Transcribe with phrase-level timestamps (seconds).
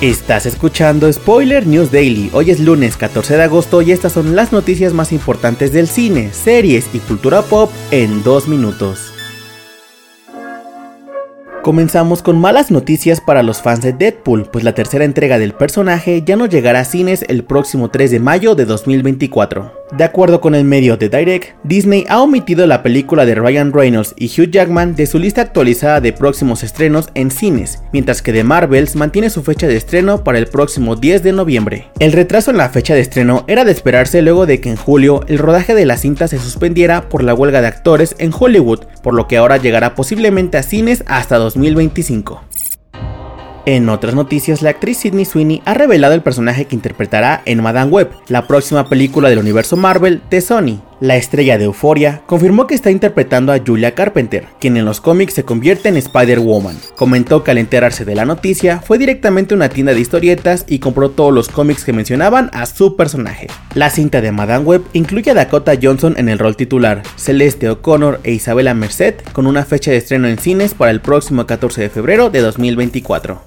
[0.00, 2.30] Estás escuchando Spoiler News Daily.
[2.32, 6.32] Hoy es lunes 14 de agosto y estas son las noticias más importantes del cine,
[6.32, 9.12] series y cultura pop en dos minutos.
[11.68, 16.22] Comenzamos con malas noticias para los fans de Deadpool, pues la tercera entrega del personaje
[16.24, 19.78] ya no llegará a cines el próximo 3 de mayo de 2024.
[19.92, 24.14] De acuerdo con el medio The Direct, Disney ha omitido la película de Ryan Reynolds
[24.18, 28.44] y Hugh Jackman de su lista actualizada de próximos estrenos en cines, mientras que The
[28.44, 31.86] Marvels mantiene su fecha de estreno para el próximo 10 de noviembre.
[32.00, 35.24] El retraso en la fecha de estreno era de esperarse luego de que en julio
[35.26, 39.14] el rodaje de la cinta se suspendiera por la huelga de actores en Hollywood, por
[39.14, 42.42] lo que ahora llegará posiblemente a cines hasta 2025.
[43.66, 47.90] En otras noticias, la actriz Sidney Sweeney ha revelado el personaje que interpretará en Madame
[47.90, 50.80] Web, la próxima película del universo Marvel de Sony.
[51.00, 55.34] La estrella de Euphoria confirmó que está interpretando a Julia Carpenter, quien en los cómics
[55.34, 56.76] se convierte en Spider-Woman.
[56.96, 60.80] Comentó que al enterarse de la noticia fue directamente a una tienda de historietas y
[60.80, 63.46] compró todos los cómics que mencionaban a su personaje.
[63.74, 68.18] La cinta de Madame Web incluye a Dakota Johnson en el rol titular, Celeste O'Connor
[68.24, 71.90] e Isabella Merced con una fecha de estreno en cines para el próximo 14 de
[71.90, 73.40] febrero de 2024.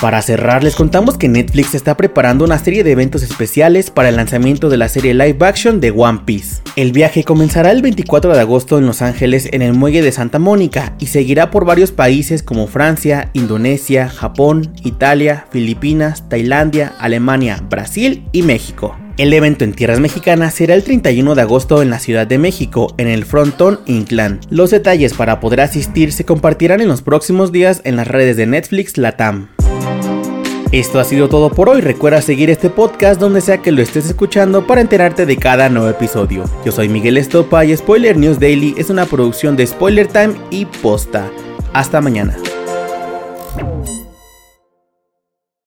[0.00, 4.16] Para cerrar, les contamos que Netflix está preparando una serie de eventos especiales para el
[4.16, 6.62] lanzamiento de la serie live action de One Piece.
[6.74, 10.38] El viaje comenzará el 24 de agosto en Los Ángeles en el muelle de Santa
[10.38, 18.24] Mónica y seguirá por varios países como Francia, Indonesia, Japón, Italia, Filipinas, Tailandia, Alemania, Brasil
[18.32, 18.96] y México.
[19.18, 22.94] El evento en tierras mexicanas será el 31 de agosto en la Ciudad de México,
[22.96, 24.40] en el Frontón Inclán.
[24.48, 28.46] Los detalles para poder asistir se compartirán en los próximos días en las redes de
[28.46, 29.50] Netflix Latam.
[30.72, 31.80] Esto ha sido todo por hoy.
[31.80, 35.88] Recuerda seguir este podcast donde sea que lo estés escuchando para enterarte de cada nuevo
[35.88, 36.44] episodio.
[36.64, 40.66] Yo soy Miguel Estopa y Spoiler News Daily es una producción de Spoiler Time y
[40.66, 41.28] Posta.
[41.72, 42.36] Hasta mañana.